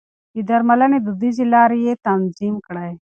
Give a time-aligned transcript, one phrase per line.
[0.35, 2.91] د درملنې دوديزې لارې يې تنظيم کړې.